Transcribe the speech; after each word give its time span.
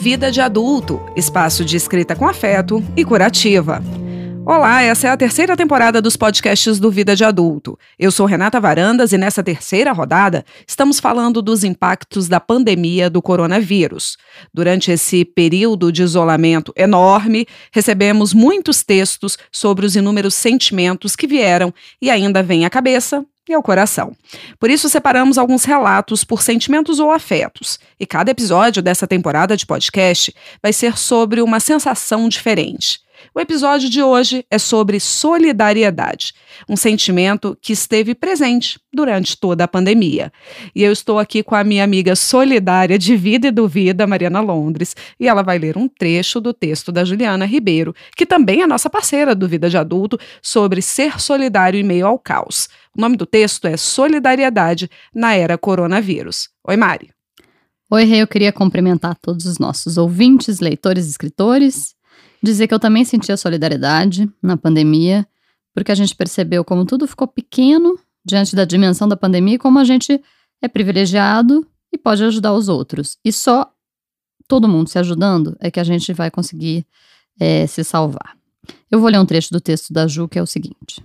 Vida 0.00 0.32
de 0.32 0.40
Adulto, 0.40 0.98
espaço 1.14 1.62
de 1.62 1.76
escrita 1.76 2.16
com 2.16 2.26
afeto 2.26 2.82
e 2.96 3.04
curativa. 3.04 3.82
Olá, 4.46 4.82
essa 4.82 5.08
é 5.08 5.10
a 5.10 5.16
terceira 5.16 5.54
temporada 5.54 6.00
dos 6.00 6.16
podcasts 6.16 6.80
do 6.80 6.90
Vida 6.90 7.14
de 7.14 7.22
Adulto. 7.22 7.78
Eu 7.98 8.10
sou 8.10 8.24
Renata 8.24 8.58
Varandas 8.58 9.12
e 9.12 9.18
nessa 9.18 9.42
terceira 9.42 9.92
rodada 9.92 10.42
estamos 10.66 10.98
falando 10.98 11.42
dos 11.42 11.64
impactos 11.64 12.28
da 12.28 12.40
pandemia 12.40 13.10
do 13.10 13.20
coronavírus. 13.20 14.16
Durante 14.54 14.90
esse 14.90 15.22
período 15.22 15.92
de 15.92 16.02
isolamento 16.02 16.72
enorme, 16.74 17.46
recebemos 17.70 18.32
muitos 18.32 18.82
textos 18.82 19.36
sobre 19.52 19.84
os 19.84 19.96
inúmeros 19.96 20.32
sentimentos 20.32 21.14
que 21.14 21.26
vieram 21.26 21.74
e 22.00 22.08
ainda 22.08 22.42
vêm 22.42 22.64
à 22.64 22.70
cabeça 22.70 23.22
e 23.50 23.54
ao 23.54 23.62
coração. 23.62 24.16
Por 24.58 24.70
isso, 24.70 24.88
separamos 24.88 25.38
alguns 25.38 25.64
relatos 25.64 26.24
por 26.24 26.42
sentimentos 26.42 26.98
ou 26.98 27.10
afetos, 27.10 27.78
e 27.98 28.06
cada 28.06 28.30
episódio 28.30 28.82
dessa 28.82 29.06
temporada 29.06 29.56
de 29.56 29.66
podcast 29.66 30.34
vai 30.62 30.72
ser 30.72 30.96
sobre 30.96 31.42
uma 31.42 31.60
sensação 31.60 32.28
diferente. 32.28 33.00
O 33.34 33.40
episódio 33.40 33.88
de 33.88 34.02
hoje 34.02 34.44
é 34.50 34.58
sobre 34.58 34.98
solidariedade, 34.98 36.32
um 36.68 36.76
sentimento 36.76 37.56
que 37.60 37.72
esteve 37.72 38.14
presente 38.14 38.80
durante 38.92 39.36
toda 39.36 39.64
a 39.64 39.68
pandemia. 39.68 40.32
E 40.74 40.82
eu 40.82 40.92
estou 40.92 41.18
aqui 41.18 41.42
com 41.42 41.54
a 41.54 41.62
minha 41.62 41.84
amiga 41.84 42.16
solidária 42.16 42.98
de 42.98 43.16
vida 43.16 43.48
e 43.48 43.50
duvida, 43.52 44.06
Mariana 44.06 44.40
Londres, 44.40 44.96
e 45.18 45.28
ela 45.28 45.42
vai 45.42 45.58
ler 45.58 45.76
um 45.76 45.86
trecho 45.86 46.40
do 46.40 46.52
texto 46.52 46.90
da 46.90 47.04
Juliana 47.04 47.46
Ribeiro, 47.46 47.94
que 48.16 48.26
também 48.26 48.62
é 48.62 48.66
nossa 48.66 48.90
parceira 48.90 49.34
do 49.34 49.48
Vida 49.48 49.70
de 49.70 49.78
Adulto, 49.78 50.18
sobre 50.42 50.82
ser 50.82 51.20
solidário 51.20 51.78
em 51.78 51.84
meio 51.84 52.06
ao 52.06 52.18
caos. 52.18 52.68
O 52.96 53.00
nome 53.00 53.16
do 53.16 53.26
texto 53.26 53.66
é 53.66 53.76
Solidariedade 53.76 54.90
na 55.14 55.34
Era 55.34 55.56
Coronavírus. 55.56 56.48
Oi, 56.66 56.76
Mari. 56.76 57.10
Oi, 57.92 58.04
Rei, 58.04 58.22
eu 58.22 58.26
queria 58.26 58.52
cumprimentar 58.52 59.16
todos 59.20 59.46
os 59.46 59.58
nossos 59.58 59.96
ouvintes, 59.96 60.60
leitores 60.60 61.08
escritores 61.08 61.94
Dizer 62.42 62.66
que 62.66 62.74
eu 62.74 62.80
também 62.80 63.04
senti 63.04 63.30
a 63.30 63.36
solidariedade 63.36 64.30
na 64.42 64.56
pandemia, 64.56 65.26
porque 65.74 65.92
a 65.92 65.94
gente 65.94 66.14
percebeu 66.14 66.64
como 66.64 66.84
tudo 66.84 67.06
ficou 67.06 67.28
pequeno 67.28 67.98
diante 68.24 68.56
da 68.56 68.64
dimensão 68.64 69.08
da 69.08 69.16
pandemia 69.16 69.54
e 69.54 69.58
como 69.58 69.78
a 69.78 69.84
gente 69.84 70.20
é 70.62 70.68
privilegiado 70.68 71.66
e 71.92 71.98
pode 71.98 72.24
ajudar 72.24 72.52
os 72.54 72.68
outros. 72.68 73.18
E 73.24 73.32
só 73.32 73.70
todo 74.48 74.68
mundo 74.68 74.88
se 74.88 74.98
ajudando 74.98 75.56
é 75.60 75.70
que 75.70 75.80
a 75.80 75.84
gente 75.84 76.12
vai 76.12 76.30
conseguir 76.30 76.86
é, 77.38 77.66
se 77.66 77.84
salvar. 77.84 78.36
Eu 78.90 79.00
vou 79.00 79.08
ler 79.08 79.18
um 79.18 79.26
trecho 79.26 79.50
do 79.52 79.60
texto 79.60 79.92
da 79.92 80.06
Ju 80.06 80.28
que 80.28 80.38
é 80.38 80.42
o 80.42 80.46
seguinte. 80.46 81.04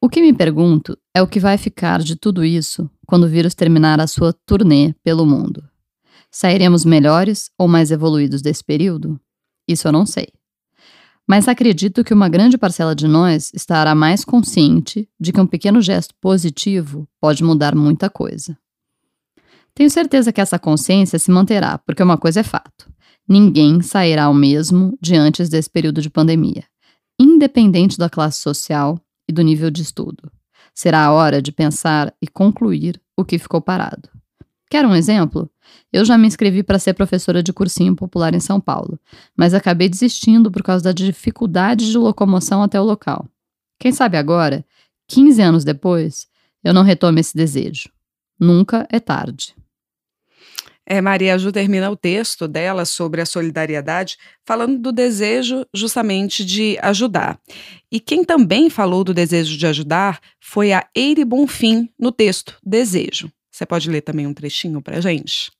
O 0.00 0.08
que 0.08 0.20
me 0.20 0.32
pergunto 0.32 0.98
é 1.14 1.22
o 1.22 1.28
que 1.28 1.38
vai 1.38 1.56
ficar 1.56 2.00
de 2.00 2.16
tudo 2.16 2.44
isso 2.44 2.90
quando 3.06 3.24
o 3.24 3.28
vírus 3.28 3.54
terminar 3.54 4.00
a 4.00 4.06
sua 4.06 4.32
turnê 4.32 4.94
pelo 5.04 5.24
mundo. 5.24 5.62
Sairemos 6.28 6.84
melhores 6.84 7.50
ou 7.56 7.68
mais 7.68 7.90
evoluídos 7.90 8.42
desse 8.42 8.64
período? 8.64 9.20
Isso 9.72 9.88
eu 9.88 9.92
não 9.92 10.06
sei. 10.06 10.28
Mas 11.26 11.48
acredito 11.48 12.04
que 12.04 12.12
uma 12.12 12.28
grande 12.28 12.58
parcela 12.58 12.94
de 12.94 13.06
nós 13.06 13.50
estará 13.54 13.94
mais 13.94 14.24
consciente 14.24 15.08
de 15.18 15.32
que 15.32 15.40
um 15.40 15.46
pequeno 15.46 15.80
gesto 15.80 16.14
positivo 16.20 17.08
pode 17.20 17.44
mudar 17.44 17.74
muita 17.74 18.10
coisa. 18.10 18.58
Tenho 19.74 19.88
certeza 19.88 20.32
que 20.32 20.40
essa 20.40 20.58
consciência 20.58 21.18
se 21.18 21.30
manterá, 21.30 21.78
porque 21.78 22.02
uma 22.02 22.18
coisa 22.18 22.40
é 22.40 22.42
fato: 22.42 22.90
ninguém 23.26 23.80
sairá 23.80 24.28
o 24.28 24.34
mesmo 24.34 24.98
diante 25.00 25.42
desse 25.44 25.70
período 25.70 26.02
de 26.02 26.10
pandemia, 26.10 26.64
independente 27.18 27.96
da 27.96 28.10
classe 28.10 28.40
social 28.40 29.00
e 29.28 29.32
do 29.32 29.42
nível 29.42 29.70
de 29.70 29.82
estudo. 29.82 30.30
Será 30.74 31.04
a 31.04 31.12
hora 31.12 31.40
de 31.40 31.52
pensar 31.52 32.12
e 32.20 32.26
concluir 32.26 33.00
o 33.16 33.24
que 33.24 33.38
ficou 33.38 33.60
parado. 33.60 34.08
Quer 34.72 34.86
um 34.86 34.94
exemplo? 34.94 35.50
Eu 35.92 36.02
já 36.02 36.16
me 36.16 36.26
inscrevi 36.26 36.62
para 36.62 36.78
ser 36.78 36.94
professora 36.94 37.42
de 37.42 37.52
cursinho 37.52 37.94
popular 37.94 38.32
em 38.32 38.40
São 38.40 38.58
Paulo, 38.58 38.98
mas 39.36 39.52
acabei 39.52 39.86
desistindo 39.86 40.50
por 40.50 40.62
causa 40.62 40.84
da 40.84 40.92
dificuldade 40.92 41.90
de 41.90 41.98
locomoção 41.98 42.62
até 42.62 42.80
o 42.80 42.84
local. 42.84 43.28
Quem 43.78 43.92
sabe 43.92 44.16
agora, 44.16 44.64
15 45.08 45.42
anos 45.42 45.62
depois, 45.62 46.26
eu 46.64 46.72
não 46.72 46.82
retome 46.82 47.20
esse 47.20 47.36
desejo. 47.36 47.90
Nunca 48.40 48.86
é 48.90 48.98
tarde. 48.98 49.54
É, 50.86 51.02
Maria 51.02 51.36
Ju 51.36 51.52
termina 51.52 51.90
o 51.90 51.96
texto 51.96 52.48
dela 52.48 52.86
sobre 52.86 53.20
a 53.20 53.26
solidariedade 53.26 54.16
falando 54.42 54.78
do 54.78 54.90
desejo 54.90 55.66
justamente 55.74 56.46
de 56.46 56.78
ajudar. 56.80 57.38
E 57.90 58.00
quem 58.00 58.24
também 58.24 58.70
falou 58.70 59.04
do 59.04 59.12
desejo 59.12 59.54
de 59.54 59.66
ajudar 59.66 60.18
foi 60.40 60.72
a 60.72 60.88
Eire 60.96 61.26
Bonfim 61.26 61.90
no 61.98 62.10
texto 62.10 62.56
Desejo. 62.64 63.30
Você 63.52 63.66
pode 63.66 63.90
ler 63.90 64.00
também 64.00 64.26
um 64.26 64.32
trechinho 64.32 64.80
para 64.80 65.00
gente? 65.02 65.52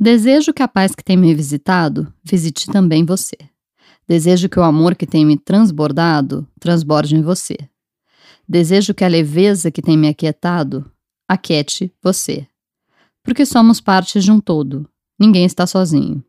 Desejo 0.00 0.54
que 0.54 0.62
a 0.62 0.68
paz 0.68 0.94
que 0.94 1.04
tem 1.04 1.18
me 1.18 1.34
visitado 1.34 2.12
visite 2.24 2.66
também 2.66 3.04
você. 3.04 3.36
Desejo 4.08 4.48
que 4.48 4.58
o 4.58 4.62
amor 4.62 4.96
que 4.96 5.06
tem 5.06 5.26
me 5.26 5.36
transbordado 5.36 6.48
transborde 6.58 7.14
em 7.14 7.20
você. 7.20 7.56
Desejo 8.48 8.94
que 8.94 9.04
a 9.04 9.08
leveza 9.08 9.70
que 9.70 9.82
tem 9.82 9.98
me 9.98 10.08
aquietado 10.08 10.90
aquiete 11.28 11.92
você. 12.02 12.48
Porque 13.22 13.44
somos 13.44 13.82
parte 13.82 14.18
de 14.20 14.32
um 14.32 14.40
todo. 14.40 14.88
Ninguém 15.18 15.44
está 15.44 15.66
sozinho. 15.66 16.24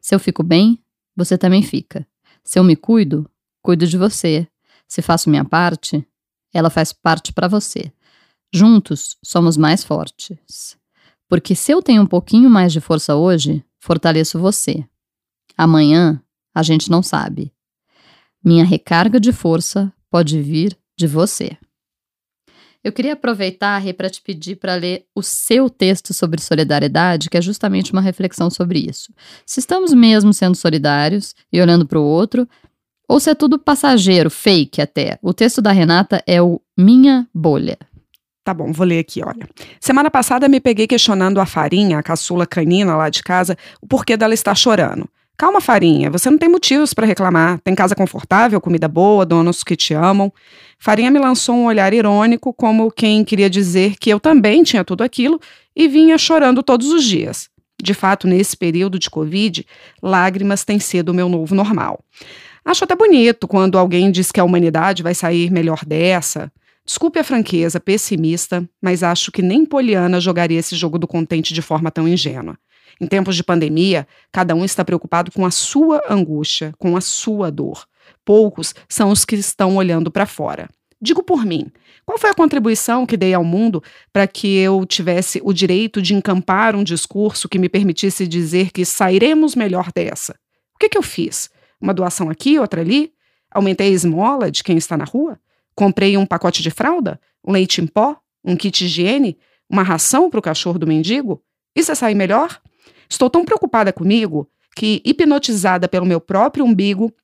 Se 0.00 0.14
eu 0.14 0.18
fico 0.18 0.42
bem, 0.42 0.82
você 1.14 1.36
também 1.36 1.62
fica. 1.62 2.06
Se 2.42 2.58
eu 2.58 2.64
me 2.64 2.76
cuido, 2.76 3.28
cuido 3.60 3.86
de 3.86 3.98
você. 3.98 4.48
Se 4.86 5.02
faço 5.02 5.28
minha 5.28 5.44
parte, 5.44 6.02
ela 6.54 6.70
faz 6.70 6.94
parte 6.94 7.30
para 7.30 7.46
você. 7.46 7.92
Juntos 8.52 9.16
somos 9.22 9.56
mais 9.56 9.84
fortes. 9.84 10.76
Porque 11.28 11.54
se 11.54 11.72
eu 11.72 11.82
tenho 11.82 12.02
um 12.02 12.06
pouquinho 12.06 12.48
mais 12.48 12.72
de 12.72 12.80
força 12.80 13.14
hoje, 13.14 13.64
fortaleço 13.78 14.38
você. 14.38 14.84
Amanhã, 15.56 16.22
a 16.54 16.62
gente 16.62 16.90
não 16.90 17.02
sabe. 17.02 17.52
Minha 18.42 18.64
recarga 18.64 19.20
de 19.20 19.32
força 19.32 19.92
pode 20.10 20.40
vir 20.40 20.76
de 20.96 21.06
você. 21.06 21.56
Eu 22.82 22.92
queria 22.92 23.14
aproveitar, 23.14 23.82
para 23.94 24.08
te 24.08 24.22
pedir 24.22 24.56
para 24.56 24.74
ler 24.76 25.04
o 25.14 25.22
seu 25.22 25.68
texto 25.68 26.14
sobre 26.14 26.40
solidariedade, 26.40 27.28
que 27.28 27.36
é 27.36 27.42
justamente 27.42 27.92
uma 27.92 28.00
reflexão 28.00 28.48
sobre 28.48 28.78
isso. 28.78 29.12
Se 29.44 29.60
estamos 29.60 29.92
mesmo 29.92 30.32
sendo 30.32 30.54
solidários 30.54 31.34
e 31.52 31.60
olhando 31.60 31.86
para 31.86 31.98
o 31.98 32.04
outro, 32.04 32.48
ou 33.08 33.18
se 33.18 33.30
é 33.30 33.34
tudo 33.34 33.58
passageiro, 33.58 34.30
fake 34.30 34.80
até. 34.80 35.18
O 35.20 35.34
texto 35.34 35.60
da 35.60 35.72
Renata 35.72 36.22
é 36.26 36.40
o 36.40 36.60
Minha 36.76 37.28
Bolha. 37.34 37.78
Tá 38.48 38.54
bom, 38.54 38.72
vou 38.72 38.86
ler 38.86 39.00
aqui, 39.00 39.20
olha. 39.22 39.46
Semana 39.78 40.10
passada 40.10 40.48
me 40.48 40.58
peguei 40.58 40.86
questionando 40.86 41.38
a 41.38 41.44
Farinha, 41.44 41.98
a 41.98 42.02
caçula 42.02 42.46
canina 42.46 42.96
lá 42.96 43.10
de 43.10 43.22
casa, 43.22 43.58
o 43.78 43.86
porquê 43.86 44.16
dela 44.16 44.32
estar 44.32 44.54
chorando. 44.54 45.06
Calma, 45.36 45.60
Farinha, 45.60 46.10
você 46.10 46.30
não 46.30 46.38
tem 46.38 46.48
motivos 46.48 46.94
para 46.94 47.06
reclamar. 47.06 47.58
Tem 47.58 47.74
casa 47.74 47.94
confortável, 47.94 48.58
comida 48.58 48.88
boa, 48.88 49.26
donos 49.26 49.62
que 49.62 49.76
te 49.76 49.92
amam. 49.92 50.32
Farinha 50.78 51.10
me 51.10 51.18
lançou 51.18 51.56
um 51.56 51.66
olhar 51.66 51.92
irônico, 51.92 52.50
como 52.54 52.90
quem 52.90 53.22
queria 53.22 53.50
dizer 53.50 53.96
que 54.00 54.08
eu 54.08 54.18
também 54.18 54.62
tinha 54.62 54.82
tudo 54.82 55.04
aquilo 55.04 55.38
e 55.76 55.86
vinha 55.86 56.16
chorando 56.16 56.62
todos 56.62 56.90
os 56.90 57.04
dias. 57.04 57.50
De 57.78 57.92
fato, 57.92 58.26
nesse 58.26 58.56
período 58.56 58.98
de 58.98 59.10
Covid, 59.10 59.66
lágrimas 60.02 60.64
têm 60.64 60.78
sido 60.78 61.10
o 61.10 61.14
meu 61.14 61.28
novo 61.28 61.54
normal. 61.54 62.00
Acho 62.64 62.84
até 62.84 62.96
bonito 62.96 63.46
quando 63.46 63.76
alguém 63.76 64.10
diz 64.10 64.32
que 64.32 64.40
a 64.40 64.44
humanidade 64.44 65.02
vai 65.02 65.14
sair 65.14 65.50
melhor 65.50 65.84
dessa. 65.84 66.50
Desculpe 66.88 67.18
a 67.18 67.22
franqueza 67.22 67.78
pessimista, 67.78 68.66
mas 68.80 69.02
acho 69.02 69.30
que 69.30 69.42
nem 69.42 69.66
Poliana 69.66 70.18
jogaria 70.18 70.58
esse 70.58 70.74
jogo 70.74 70.98
do 70.98 71.06
contente 71.06 71.52
de 71.52 71.60
forma 71.60 71.90
tão 71.90 72.08
ingênua. 72.08 72.58
Em 72.98 73.06
tempos 73.06 73.36
de 73.36 73.44
pandemia, 73.44 74.08
cada 74.32 74.54
um 74.54 74.64
está 74.64 74.82
preocupado 74.82 75.30
com 75.30 75.44
a 75.44 75.50
sua 75.50 76.00
angústia, 76.08 76.72
com 76.78 76.96
a 76.96 77.02
sua 77.02 77.50
dor. 77.50 77.84
Poucos 78.24 78.74
são 78.88 79.10
os 79.10 79.26
que 79.26 79.36
estão 79.36 79.76
olhando 79.76 80.10
para 80.10 80.24
fora. 80.24 80.66
Digo 80.98 81.22
por 81.22 81.44
mim, 81.44 81.70
qual 82.06 82.16
foi 82.16 82.30
a 82.30 82.34
contribuição 82.34 83.04
que 83.04 83.18
dei 83.18 83.34
ao 83.34 83.44
mundo 83.44 83.82
para 84.10 84.26
que 84.26 84.56
eu 84.56 84.86
tivesse 84.86 85.42
o 85.44 85.52
direito 85.52 86.00
de 86.00 86.14
encampar 86.14 86.74
um 86.74 86.82
discurso 86.82 87.50
que 87.50 87.58
me 87.58 87.68
permitisse 87.68 88.26
dizer 88.26 88.72
que 88.72 88.86
sairemos 88.86 89.54
melhor 89.54 89.90
dessa? 89.94 90.32
O 90.74 90.78
que, 90.78 90.88
que 90.88 90.96
eu 90.96 91.02
fiz? 91.02 91.50
Uma 91.78 91.92
doação 91.92 92.30
aqui, 92.30 92.58
outra 92.58 92.80
ali? 92.80 93.12
Aumentei 93.50 93.88
a 93.88 93.92
esmola 93.92 94.50
de 94.50 94.64
quem 94.64 94.78
está 94.78 94.96
na 94.96 95.04
rua? 95.04 95.38
Comprei 95.78 96.16
um 96.16 96.26
pacote 96.26 96.60
de 96.60 96.72
fralda, 96.72 97.20
um 97.46 97.52
leite 97.52 97.80
em 97.80 97.86
pó, 97.86 98.16
um 98.44 98.56
kit 98.56 98.84
higiene, 98.84 99.38
uma 99.70 99.84
ração 99.84 100.28
para 100.28 100.40
o 100.40 100.42
cachorro 100.42 100.76
do 100.76 100.88
mendigo? 100.88 101.40
Isso 101.72 101.92
é 101.92 101.94
sair 101.94 102.16
melhor? 102.16 102.60
Estou 103.08 103.30
tão 103.30 103.44
preocupada 103.44 103.92
comigo 103.92 104.50
que, 104.74 105.00
hipnotizada 105.04 105.86
pelo 105.86 106.04
meu 106.04 106.20
próprio 106.20 106.64
umbigo, 106.64 107.14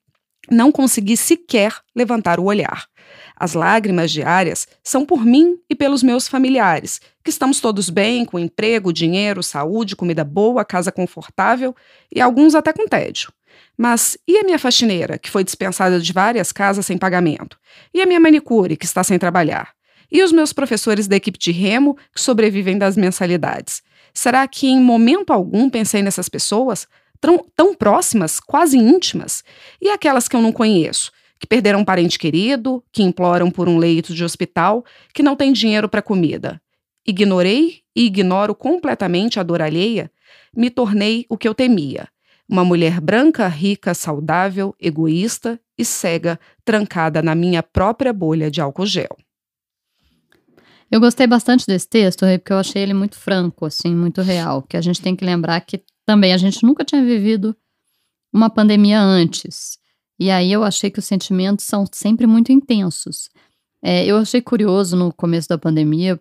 não 0.48 0.70
consegui 0.70 1.16
sequer 1.16 1.74
levantar 1.96 2.38
o 2.38 2.44
olhar. 2.44 2.86
As 3.34 3.54
lágrimas 3.54 4.12
diárias 4.12 4.68
são 4.84 5.04
por 5.04 5.24
mim 5.26 5.58
e 5.68 5.74
pelos 5.74 6.04
meus 6.04 6.28
familiares, 6.28 7.00
que 7.24 7.30
estamos 7.30 7.58
todos 7.58 7.90
bem, 7.90 8.24
com 8.24 8.38
emprego, 8.38 8.92
dinheiro, 8.92 9.42
saúde, 9.42 9.96
comida 9.96 10.22
boa, 10.22 10.64
casa 10.64 10.92
confortável 10.92 11.74
e 12.14 12.20
alguns 12.20 12.54
até 12.54 12.72
com 12.72 12.86
tédio. 12.86 13.32
Mas 13.76 14.16
e 14.26 14.38
a 14.38 14.44
minha 14.44 14.58
faxineira, 14.58 15.18
que 15.18 15.30
foi 15.30 15.42
dispensada 15.42 16.00
de 16.00 16.12
várias 16.12 16.52
casas 16.52 16.86
sem 16.86 16.96
pagamento? 16.96 17.58
E 17.92 18.00
a 18.00 18.06
minha 18.06 18.20
manicure, 18.20 18.76
que 18.76 18.84
está 18.84 19.02
sem 19.02 19.18
trabalhar? 19.18 19.72
E 20.10 20.22
os 20.22 20.30
meus 20.30 20.52
professores 20.52 21.08
da 21.08 21.16
equipe 21.16 21.38
de 21.38 21.50
remo, 21.50 21.96
que 22.14 22.20
sobrevivem 22.20 22.78
das 22.78 22.96
mensalidades? 22.96 23.82
Será 24.12 24.46
que 24.46 24.68
em 24.68 24.80
momento 24.80 25.32
algum 25.32 25.68
pensei 25.68 26.02
nessas 26.02 26.28
pessoas? 26.28 26.86
Tão, 27.20 27.44
tão 27.56 27.74
próximas, 27.74 28.38
quase 28.38 28.78
íntimas? 28.78 29.42
E 29.80 29.90
aquelas 29.90 30.28
que 30.28 30.36
eu 30.36 30.40
não 30.40 30.52
conheço? 30.52 31.10
Que 31.40 31.46
perderam 31.46 31.80
um 31.80 31.84
parente 31.84 32.18
querido, 32.18 32.84
que 32.92 33.02
imploram 33.02 33.50
por 33.50 33.68
um 33.68 33.76
leito 33.76 34.14
de 34.14 34.22
hospital, 34.22 34.84
que 35.12 35.22
não 35.22 35.34
tem 35.34 35.52
dinheiro 35.52 35.88
para 35.88 36.00
comida? 36.00 36.60
Ignorei 37.04 37.80
e 37.94 38.06
ignoro 38.06 38.54
completamente 38.54 39.40
a 39.40 39.42
dor 39.42 39.60
alheia? 39.60 40.10
Me 40.56 40.70
tornei 40.70 41.26
o 41.28 41.36
que 41.36 41.48
eu 41.48 41.54
temia. 41.54 42.08
Uma 42.48 42.64
mulher 42.64 43.00
branca, 43.00 43.48
rica, 43.48 43.94
saudável, 43.94 44.74
egoísta 44.78 45.58
e 45.78 45.84
cega, 45.84 46.38
trancada 46.64 47.22
na 47.22 47.34
minha 47.34 47.62
própria 47.62 48.12
bolha 48.12 48.50
de 48.50 48.60
álcool 48.60 48.86
gel. 48.86 49.16
Eu 50.90 51.00
gostei 51.00 51.26
bastante 51.26 51.66
desse 51.66 51.88
texto, 51.88 52.24
porque 52.38 52.52
eu 52.52 52.58
achei 52.58 52.82
ele 52.82 52.94
muito 52.94 53.18
franco, 53.18 53.64
assim, 53.64 53.94
muito 53.94 54.20
real. 54.20 54.62
Que 54.62 54.76
a 54.76 54.80
gente 54.80 55.00
tem 55.00 55.16
que 55.16 55.24
lembrar 55.24 55.60
que 55.62 55.82
também 56.06 56.32
a 56.32 56.36
gente 56.36 56.64
nunca 56.64 56.84
tinha 56.84 57.02
vivido 57.02 57.56
uma 58.32 58.50
pandemia 58.50 59.00
antes. 59.00 59.78
E 60.20 60.30
aí 60.30 60.52
eu 60.52 60.62
achei 60.62 60.90
que 60.90 60.98
os 60.98 61.04
sentimentos 61.04 61.64
são 61.64 61.84
sempre 61.90 62.26
muito 62.26 62.52
intensos. 62.52 63.30
É, 63.82 64.04
eu 64.06 64.18
achei 64.18 64.40
curioso 64.40 64.96
no 64.96 65.12
começo 65.12 65.48
da 65.48 65.58
pandemia, 65.58 66.20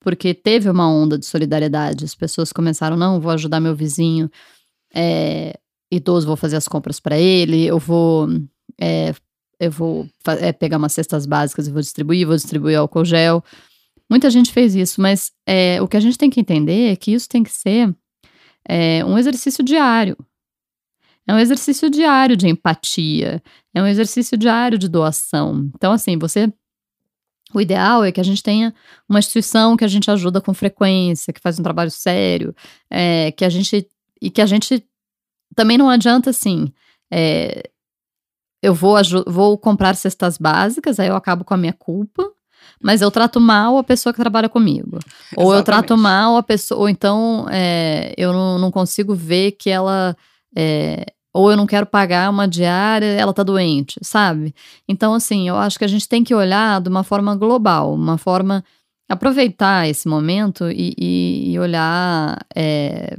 porque 0.00 0.34
teve 0.34 0.68
uma 0.68 0.88
onda 0.88 1.16
de 1.16 1.24
solidariedade. 1.24 2.04
As 2.04 2.14
pessoas 2.14 2.52
começaram, 2.52 2.96
não, 2.96 3.20
vou 3.20 3.30
ajudar 3.32 3.60
meu 3.60 3.74
vizinho 3.74 4.30
é, 4.94 5.58
idoso, 5.90 6.26
vou 6.26 6.36
fazer 6.36 6.56
as 6.56 6.68
compras 6.68 7.00
para 7.00 7.18
ele, 7.18 7.64
eu 7.64 7.78
vou, 7.78 8.28
é, 8.80 9.14
eu 9.60 9.70
vou 9.70 10.08
é, 10.40 10.52
pegar 10.52 10.78
umas 10.78 10.92
cestas 10.92 11.26
básicas 11.26 11.66
e 11.66 11.72
vou 11.72 11.80
distribuir, 11.80 12.26
vou 12.26 12.36
distribuir 12.36 12.78
álcool 12.78 13.04
gel. 13.04 13.44
Muita 14.10 14.30
gente 14.30 14.52
fez 14.52 14.74
isso, 14.74 15.00
mas 15.00 15.32
é, 15.46 15.80
o 15.80 15.88
que 15.88 15.96
a 15.96 16.00
gente 16.00 16.18
tem 16.18 16.28
que 16.28 16.40
entender 16.40 16.92
é 16.92 16.96
que 16.96 17.12
isso 17.12 17.28
tem 17.28 17.42
que 17.42 17.50
ser 17.50 17.94
é, 18.68 19.04
um 19.04 19.18
exercício 19.18 19.64
diário. 19.64 20.16
É 21.26 21.32
um 21.32 21.38
exercício 21.38 21.88
diário 21.88 22.36
de 22.36 22.48
empatia, 22.48 23.42
é 23.72 23.82
um 23.82 23.86
exercício 23.86 24.36
diário 24.36 24.76
de 24.76 24.88
doação. 24.88 25.70
Então, 25.74 25.92
assim, 25.92 26.18
você. 26.18 26.52
O 27.54 27.60
ideal 27.60 28.02
é 28.02 28.10
que 28.10 28.20
a 28.20 28.24
gente 28.24 28.42
tenha 28.42 28.74
uma 29.06 29.18
instituição 29.18 29.76
que 29.76 29.84
a 29.84 29.88
gente 29.88 30.10
ajuda 30.10 30.40
com 30.40 30.54
frequência, 30.54 31.32
que 31.32 31.40
faz 31.40 31.58
um 31.58 31.62
trabalho 31.62 31.90
sério, 31.90 32.54
é, 32.90 33.30
que 33.32 33.44
a 33.44 33.48
gente. 33.48 33.86
E 34.22 34.30
que 34.30 34.40
a 34.40 34.46
gente. 34.46 34.86
Também 35.54 35.76
não 35.76 35.90
adianta 35.90 36.30
assim. 36.30 36.72
É, 37.12 37.68
eu 38.62 38.72
vou, 38.72 38.96
vou 39.26 39.58
comprar 39.58 39.94
cestas 39.94 40.38
básicas, 40.38 40.98
aí 40.98 41.08
eu 41.08 41.16
acabo 41.16 41.44
com 41.44 41.52
a 41.52 41.58
minha 41.58 41.72
culpa 41.72 42.32
mas 42.82 43.00
eu 43.00 43.10
trato 43.10 43.40
mal 43.40 43.78
a 43.78 43.84
pessoa 43.84 44.12
que 44.12 44.20
trabalha 44.20 44.48
comigo. 44.48 44.96
Exatamente. 44.96 45.36
Ou 45.36 45.54
eu 45.54 45.62
trato 45.62 45.96
mal 45.96 46.36
a 46.36 46.42
pessoa, 46.42 46.80
ou 46.80 46.88
então 46.88 47.46
é, 47.50 48.12
eu 48.16 48.32
não, 48.32 48.58
não, 48.58 48.70
consigo 48.70 49.14
ver 49.14 49.52
que 49.52 49.70
ela. 49.70 50.16
É, 50.56 51.06
ou 51.32 51.50
eu 51.50 51.56
não 51.56 51.66
quero 51.66 51.86
pagar 51.86 52.28
uma 52.28 52.46
diária, 52.46 53.06
ela 53.06 53.32
tá 53.32 53.42
doente, 53.42 53.98
sabe? 54.02 54.54
Então, 54.86 55.14
assim, 55.14 55.48
eu 55.48 55.56
acho 55.56 55.78
que 55.78 55.84
a 55.84 55.88
gente 55.88 56.06
tem 56.06 56.22
que 56.22 56.34
olhar 56.34 56.80
de 56.80 56.90
uma 56.90 57.02
forma 57.02 57.34
global, 57.34 57.94
uma 57.94 58.18
forma. 58.18 58.62
aproveitar 59.08 59.88
esse 59.88 60.08
momento 60.08 60.70
e, 60.70 60.94
e, 60.98 61.52
e 61.52 61.58
olhar. 61.58 62.38
É, 62.54 63.16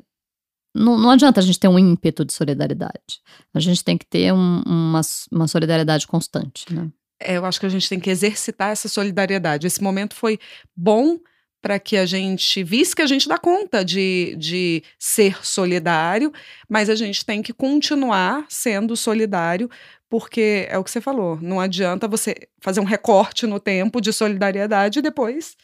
não, 0.74 0.98
não, 0.98 1.10
adianta 1.12 1.40
a 1.40 1.44
gente 1.44 1.60
ter 1.60 1.68
um 1.68 1.78
ímpeto 1.78 2.26
de 2.26 2.34
solidariedade. 2.34 3.22
A 3.54 3.60
gente 3.60 3.84
tem 3.84 3.98
que 3.98 4.06
ter 4.06 4.34
um, 4.34 4.64
uma, 4.66 5.02
uma 5.32 5.48
solidariedade 5.48 6.08
constante, 6.08 6.74
né? 6.74 6.90
É, 7.20 7.38
eu 7.38 7.46
acho 7.46 7.60
que 7.60 7.66
a 7.66 7.70
gente 7.70 7.88
tem 7.88 8.00
que 8.00 8.10
exercitar 8.10 8.72
essa 8.72 8.90
solidariedade. 8.90 9.66
Esse 9.66 9.82
momento 9.82 10.16
foi 10.16 10.40
bom 10.76 11.18
para 11.62 11.80
que 11.80 11.96
a 11.96 12.06
gente 12.06 12.62
visse 12.62 12.94
que 12.94 13.02
a 13.02 13.08
gente 13.08 13.28
dá 13.30 13.38
conta 13.38 13.86
de, 13.86 14.36
de 14.38 14.84
ser 15.00 15.46
solidário, 15.46 16.34
mas 16.68 16.90
a 16.90 16.96
gente 16.96 17.26
tem 17.26 17.42
que 17.42 17.54
continuar 17.54 18.46
sendo 18.50 18.98
solidário, 18.98 19.70
porque 20.10 20.68
é 20.70 20.78
o 20.78 20.84
que 20.84 20.92
você 20.92 21.00
falou, 21.00 21.40
não 21.42 21.62
adianta 21.62 22.06
você 22.06 22.36
fazer 22.60 22.82
um 22.82 22.84
recorte 22.84 23.48
no 23.48 23.62
tempo 23.62 24.02
de 24.02 24.12
solidariedade 24.12 25.00
e 25.00 25.02
depois 25.02 25.56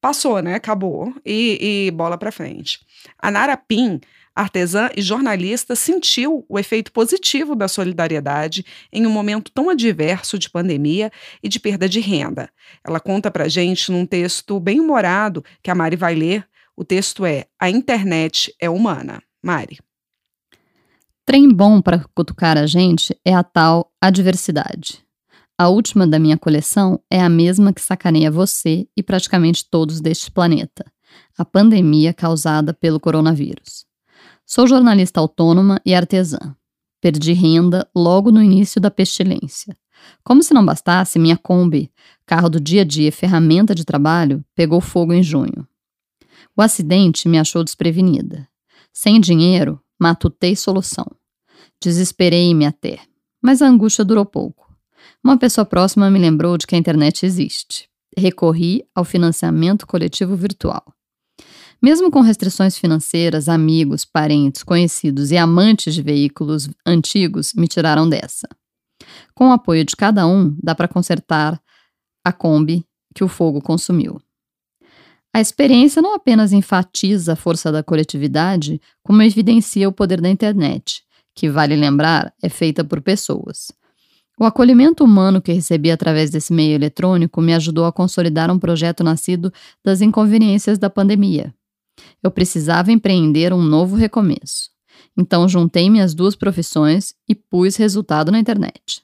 passou, 0.00 0.42
né? 0.42 0.54
Acabou 0.54 1.14
e, 1.24 1.86
e 1.86 1.90
bola 1.92 2.18
para 2.18 2.32
frente. 2.32 2.80
A 3.16 3.30
Nara 3.30 3.56
Pim 3.56 4.00
artesã 4.36 4.90
e 4.94 5.00
jornalista, 5.00 5.74
sentiu 5.74 6.44
o 6.46 6.58
efeito 6.58 6.92
positivo 6.92 7.56
da 7.56 7.66
solidariedade 7.66 8.64
em 8.92 9.06
um 9.06 9.10
momento 9.10 9.50
tão 9.50 9.70
adverso 9.70 10.38
de 10.38 10.50
pandemia 10.50 11.10
e 11.42 11.48
de 11.48 11.58
perda 11.58 11.88
de 11.88 11.98
renda. 11.98 12.50
Ela 12.86 13.00
conta 13.00 13.30
para 13.30 13.48
gente 13.48 13.90
num 13.90 14.04
texto 14.04 14.60
bem 14.60 14.78
humorado 14.78 15.42
que 15.62 15.70
a 15.70 15.74
Mari 15.74 15.96
vai 15.96 16.14
ler. 16.14 16.46
O 16.76 16.84
texto 16.84 17.24
é 17.24 17.46
A 17.58 17.70
Internet 17.70 18.54
é 18.60 18.68
Humana. 18.68 19.22
Mari. 19.42 19.78
Trem 21.24 21.48
bom 21.48 21.80
para 21.80 22.04
cutucar 22.14 22.58
a 22.58 22.66
gente 22.66 23.18
é 23.24 23.34
a 23.34 23.42
tal 23.42 23.90
adversidade. 24.00 25.04
A 25.58 25.68
última 25.68 26.06
da 26.06 26.18
minha 26.18 26.36
coleção 26.36 27.00
é 27.10 27.18
a 27.20 27.30
mesma 27.30 27.72
que 27.72 27.80
sacaneia 27.80 28.30
você 28.30 28.86
e 28.94 29.02
praticamente 29.02 29.64
todos 29.68 30.02
deste 30.02 30.30
planeta: 30.30 30.84
a 31.38 31.44
pandemia 31.44 32.12
causada 32.12 32.74
pelo 32.74 33.00
coronavírus. 33.00 33.86
Sou 34.46 34.64
jornalista 34.64 35.18
autônoma 35.18 35.80
e 35.84 35.92
artesã. 35.92 36.38
Perdi 37.00 37.32
renda 37.32 37.86
logo 37.92 38.30
no 38.30 38.40
início 38.40 38.80
da 38.80 38.92
pestilência. 38.92 39.76
Como 40.22 40.40
se 40.40 40.54
não 40.54 40.64
bastasse, 40.64 41.18
minha 41.18 41.36
Kombi, 41.36 41.90
carro 42.24 42.48
do 42.48 42.60
dia 42.60 42.82
a 42.82 42.84
dia, 42.84 43.10
ferramenta 43.10 43.74
de 43.74 43.84
trabalho, 43.84 44.44
pegou 44.54 44.80
fogo 44.80 45.12
em 45.12 45.20
junho. 45.20 45.66
O 46.56 46.62
acidente 46.62 47.28
me 47.28 47.40
achou 47.40 47.64
desprevenida. 47.64 48.48
Sem 48.92 49.20
dinheiro, 49.20 49.80
matutei 50.00 50.54
solução. 50.54 51.06
Desesperei-me 51.82 52.66
até, 52.66 53.00
mas 53.42 53.60
a 53.60 53.66
angústia 53.66 54.04
durou 54.04 54.24
pouco. 54.24 54.72
Uma 55.24 55.36
pessoa 55.36 55.64
próxima 55.64 56.08
me 56.08 56.20
lembrou 56.20 56.56
de 56.56 56.68
que 56.68 56.76
a 56.76 56.78
internet 56.78 57.26
existe. 57.26 57.88
Recorri 58.16 58.86
ao 58.94 59.04
financiamento 59.04 59.88
coletivo 59.88 60.36
virtual. 60.36 60.95
Mesmo 61.82 62.10
com 62.10 62.20
restrições 62.20 62.76
financeiras, 62.78 63.48
amigos, 63.48 64.04
parentes, 64.04 64.62
conhecidos 64.62 65.30
e 65.30 65.36
amantes 65.36 65.94
de 65.94 66.02
veículos 66.02 66.68
antigos 66.86 67.52
me 67.54 67.68
tiraram 67.68 68.08
dessa. 68.08 68.48
Com 69.34 69.48
o 69.48 69.52
apoio 69.52 69.84
de 69.84 69.94
cada 69.94 70.26
um, 70.26 70.56
dá 70.62 70.74
para 70.74 70.88
consertar 70.88 71.60
a 72.24 72.32
Kombi 72.32 72.84
que 73.14 73.22
o 73.22 73.28
fogo 73.28 73.60
consumiu. 73.60 74.20
A 75.32 75.40
experiência 75.40 76.00
não 76.00 76.14
apenas 76.14 76.52
enfatiza 76.52 77.34
a 77.34 77.36
força 77.36 77.70
da 77.70 77.82
coletividade, 77.82 78.80
como 79.02 79.22
evidencia 79.22 79.88
o 79.88 79.92
poder 79.92 80.20
da 80.20 80.30
internet, 80.30 81.02
que, 81.34 81.50
vale 81.50 81.76
lembrar, 81.76 82.32
é 82.42 82.48
feita 82.48 82.82
por 82.82 83.02
pessoas. 83.02 83.70
O 84.40 84.44
acolhimento 84.44 85.04
humano 85.04 85.40
que 85.40 85.52
recebi 85.52 85.90
através 85.90 86.30
desse 86.30 86.52
meio 86.52 86.74
eletrônico 86.74 87.40
me 87.40 87.54
ajudou 87.54 87.84
a 87.84 87.92
consolidar 87.92 88.50
um 88.50 88.58
projeto 88.58 89.04
nascido 89.04 89.52
das 89.84 90.00
inconveniências 90.00 90.78
da 90.78 90.90
pandemia. 90.90 91.54
Eu 92.22 92.30
precisava 92.30 92.92
empreender 92.92 93.52
um 93.52 93.62
novo 93.62 93.96
recomeço. 93.96 94.70
Então 95.16 95.48
juntei 95.48 95.88
minhas 95.88 96.14
duas 96.14 96.34
profissões 96.34 97.14
e 97.28 97.34
pus 97.34 97.76
resultado 97.76 98.30
na 98.30 98.38
internet. 98.38 99.02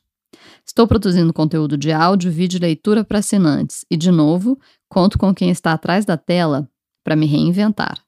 Estou 0.64 0.87
produzindo 0.87 1.32
conteúdo 1.32 1.76
de 1.76 1.92
áudio, 1.92 2.30
vídeo 2.30 2.58
e 2.58 2.61
leitura 2.61 3.04
para 3.04 3.18
assinantes 3.18 3.84
e, 3.90 3.96
de 3.96 4.11
novo, 4.11 4.58
conto 4.88 5.18
com 5.18 5.34
quem 5.34 5.50
está 5.50 5.72
atrás 5.72 6.04
da 6.04 6.16
tela 6.16 6.68
para 7.04 7.16
me 7.16 7.26
reinventar. 7.26 8.02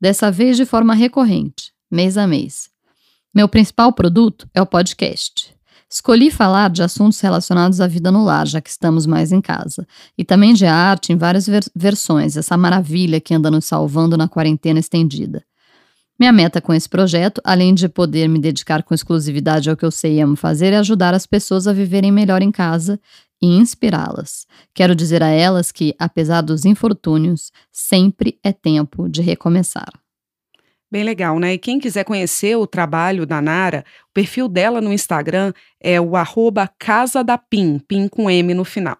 Dessa 0.00 0.30
vez 0.30 0.56
de 0.56 0.64
forma 0.64 0.94
recorrente, 0.94 1.72
mês 1.90 2.16
a 2.16 2.26
mês. 2.26 2.70
Meu 3.34 3.48
principal 3.48 3.92
produto 3.92 4.48
é 4.54 4.62
o 4.62 4.66
podcast. 4.66 5.57
Escolhi 5.90 6.30
falar 6.30 6.68
de 6.68 6.82
assuntos 6.82 7.18
relacionados 7.20 7.80
à 7.80 7.86
vida 7.86 8.12
no 8.12 8.22
lar, 8.22 8.46
já 8.46 8.60
que 8.60 8.68
estamos 8.68 9.06
mais 9.06 9.32
em 9.32 9.40
casa, 9.40 9.86
e 10.18 10.24
também 10.24 10.52
de 10.52 10.66
arte 10.66 11.12
em 11.12 11.16
várias 11.16 11.46
ver 11.46 11.64
versões, 11.74 12.36
essa 12.36 12.56
maravilha 12.58 13.20
que 13.20 13.32
anda 13.32 13.50
nos 13.50 13.64
salvando 13.64 14.16
na 14.16 14.28
quarentena 14.28 14.78
estendida. 14.78 15.42
Minha 16.18 16.32
meta 16.32 16.60
com 16.60 16.74
esse 16.74 16.88
projeto, 16.88 17.40
além 17.44 17.72
de 17.72 17.88
poder 17.88 18.28
me 18.28 18.40
dedicar 18.40 18.82
com 18.82 18.92
exclusividade 18.92 19.70
ao 19.70 19.76
que 19.76 19.84
eu 19.84 19.90
sei 19.90 20.16
e 20.16 20.20
amo 20.20 20.36
fazer, 20.36 20.72
é 20.72 20.76
ajudar 20.76 21.14
as 21.14 21.26
pessoas 21.26 21.66
a 21.66 21.72
viverem 21.72 22.10
melhor 22.12 22.42
em 22.42 22.50
casa 22.50 23.00
e 23.40 23.46
inspirá-las. 23.56 24.46
Quero 24.74 24.94
dizer 24.94 25.22
a 25.22 25.28
elas 25.28 25.70
que, 25.70 25.94
apesar 25.98 26.40
dos 26.42 26.64
infortúnios, 26.64 27.52
sempre 27.72 28.38
é 28.42 28.52
tempo 28.52 29.08
de 29.08 29.22
recomeçar. 29.22 29.92
Bem 30.90 31.04
legal, 31.04 31.38
né? 31.38 31.52
E 31.52 31.58
quem 31.58 31.78
quiser 31.78 32.04
conhecer 32.04 32.56
o 32.56 32.66
trabalho 32.66 33.26
da 33.26 33.42
Nara, 33.42 33.84
o 34.08 34.12
perfil 34.14 34.48
dela 34.48 34.80
no 34.80 34.92
Instagram 34.92 35.52
é 35.78 36.00
o 36.00 36.16
arroba 36.16 36.66
Casa 36.78 37.22
da 37.22 37.36
Pim, 37.36 37.78
Pim 37.78 38.08
com 38.08 38.30
M 38.30 38.54
no 38.54 38.64
final. 38.64 38.96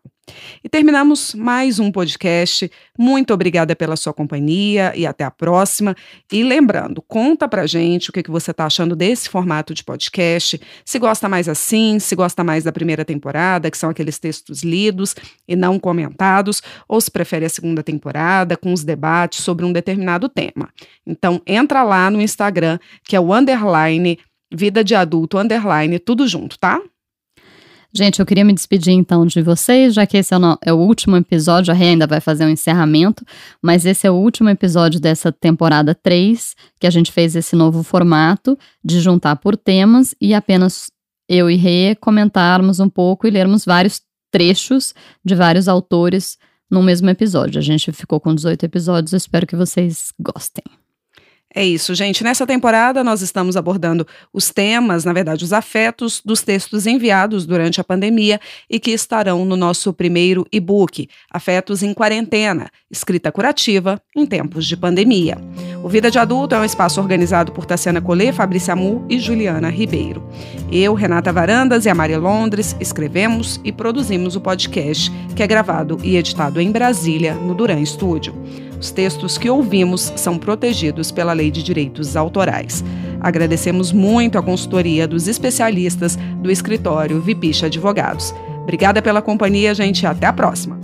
E 0.62 0.68
terminamos 0.68 1.34
mais 1.34 1.78
um 1.78 1.90
podcast. 1.90 2.70
Muito 2.98 3.32
obrigada 3.32 3.74
pela 3.74 3.96
sua 3.96 4.12
companhia 4.12 4.92
e 4.96 5.06
até 5.06 5.24
a 5.24 5.30
próxima. 5.30 5.94
E 6.32 6.42
lembrando, 6.42 7.02
conta 7.02 7.48
pra 7.48 7.66
gente 7.66 8.10
o 8.10 8.12
que, 8.12 8.22
que 8.22 8.30
você 8.30 8.50
está 8.50 8.66
achando 8.66 8.96
desse 8.96 9.28
formato 9.28 9.72
de 9.74 9.84
podcast. 9.84 10.60
Se 10.84 10.98
gosta 10.98 11.28
mais 11.28 11.48
assim, 11.48 11.98
se 11.98 12.14
gosta 12.14 12.42
mais 12.44 12.64
da 12.64 12.72
primeira 12.72 13.04
temporada, 13.04 13.70
que 13.70 13.78
são 13.78 13.90
aqueles 13.90 14.18
textos 14.18 14.62
lidos 14.62 15.14
e 15.46 15.54
não 15.54 15.78
comentados, 15.78 16.62
ou 16.88 17.00
se 17.00 17.10
prefere 17.10 17.46
a 17.46 17.50
segunda 17.50 17.82
temporada, 17.82 18.56
com 18.56 18.72
os 18.72 18.84
debates 18.84 19.44
sobre 19.44 19.64
um 19.64 19.72
determinado 19.72 20.28
tema. 20.28 20.68
Então, 21.06 21.40
entra 21.46 21.82
lá 21.82 22.10
no 22.10 22.20
Instagram, 22.20 22.78
que 23.04 23.16
é 23.16 23.20
o 23.20 23.32
underline 23.32 24.18
vida 24.52 24.82
de 24.82 24.94
adulto 24.94 25.38
underline, 25.38 25.98
tudo 25.98 26.26
junto, 26.26 26.58
tá? 26.58 26.80
Gente, 27.92 28.20
eu 28.20 28.26
queria 28.26 28.44
me 28.44 28.52
despedir 28.52 28.92
então 28.92 29.24
de 29.24 29.40
vocês, 29.40 29.94
já 29.94 30.06
que 30.06 30.18
esse 30.18 30.34
é 30.34 30.38
o, 30.38 30.58
é 30.62 30.72
o, 30.72 30.76
último 30.76 31.16
episódio, 31.16 31.72
a 31.72 31.74
Rê 31.74 31.86
ainda 31.88 32.06
vai 32.06 32.20
fazer 32.20 32.44
um 32.44 32.50
encerramento, 32.50 33.24
mas 33.62 33.86
esse 33.86 34.06
é 34.06 34.10
o 34.10 34.14
último 34.14 34.50
episódio 34.50 35.00
dessa 35.00 35.32
temporada 35.32 35.94
3, 35.94 36.54
que 36.78 36.86
a 36.86 36.90
gente 36.90 37.10
fez 37.10 37.34
esse 37.34 37.56
novo 37.56 37.82
formato 37.82 38.58
de 38.84 39.00
juntar 39.00 39.36
por 39.36 39.56
temas 39.56 40.14
e 40.20 40.34
apenas 40.34 40.90
eu 41.26 41.50
e 41.50 41.56
Rê 41.56 41.94
comentarmos 41.94 42.78
um 42.78 42.90
pouco 42.90 43.26
e 43.26 43.30
lermos 43.30 43.64
vários 43.64 44.02
trechos 44.30 44.94
de 45.24 45.34
vários 45.34 45.66
autores 45.66 46.36
no 46.70 46.82
mesmo 46.82 47.08
episódio. 47.08 47.58
A 47.58 47.62
gente 47.62 47.90
ficou 47.92 48.20
com 48.20 48.34
18 48.34 48.64
episódios, 48.64 49.14
espero 49.14 49.46
que 49.46 49.56
vocês 49.56 50.12
gostem. 50.20 50.77
É 51.54 51.64
isso, 51.64 51.94
gente. 51.94 52.22
Nessa 52.22 52.46
temporada, 52.46 53.02
nós 53.02 53.22
estamos 53.22 53.56
abordando 53.56 54.06
os 54.32 54.50
temas, 54.50 55.04
na 55.04 55.14
verdade, 55.14 55.44
os 55.44 55.52
afetos 55.52 56.20
dos 56.22 56.42
textos 56.42 56.86
enviados 56.86 57.46
durante 57.46 57.80
a 57.80 57.84
pandemia 57.84 58.38
e 58.68 58.78
que 58.78 58.90
estarão 58.90 59.46
no 59.46 59.56
nosso 59.56 59.92
primeiro 59.94 60.46
e-book, 60.52 61.08
Afetos 61.30 61.82
em 61.82 61.94
Quarentena 61.94 62.70
Escrita 62.90 63.32
Curativa 63.32 64.00
em 64.14 64.26
Tempos 64.26 64.66
de 64.66 64.76
Pandemia. 64.76 65.38
O 65.82 65.88
Vida 65.88 66.10
de 66.10 66.18
Adulto 66.18 66.54
é 66.54 66.60
um 66.60 66.64
espaço 66.64 67.00
organizado 67.00 67.50
por 67.50 67.64
Tassiana 67.64 68.00
Collet, 68.00 68.32
Fabrícia 68.32 68.74
Amu 68.74 69.06
e 69.08 69.18
Juliana 69.18 69.70
Ribeiro. 69.70 70.28
Eu, 70.70 70.92
Renata 70.92 71.32
Varandas 71.32 71.86
e 71.86 71.88
a 71.88 71.94
Maria 71.94 72.18
Londres 72.18 72.76
escrevemos 72.78 73.58
e 73.64 73.72
produzimos 73.72 74.36
o 74.36 74.40
podcast, 74.40 75.10
que 75.34 75.42
é 75.42 75.46
gravado 75.46 75.98
e 76.02 76.16
editado 76.16 76.60
em 76.60 76.70
Brasília, 76.70 77.34
no 77.34 77.54
Duran 77.54 77.82
Studio. 77.86 78.34
Os 78.80 78.90
textos 78.90 79.36
que 79.36 79.50
ouvimos 79.50 80.12
são 80.16 80.38
protegidos 80.38 81.10
pela 81.10 81.32
Lei 81.32 81.50
de 81.50 81.62
Direitos 81.62 82.16
Autorais. 82.16 82.84
Agradecemos 83.20 83.92
muito 83.92 84.38
a 84.38 84.42
consultoria 84.42 85.06
dos 85.06 85.26
especialistas 85.26 86.16
do 86.40 86.50
escritório 86.50 87.20
Vipicha 87.20 87.66
Advogados. 87.66 88.32
Obrigada 88.62 89.02
pela 89.02 89.22
companhia, 89.22 89.74
gente, 89.74 90.06
até 90.06 90.26
a 90.26 90.32
próxima. 90.32 90.78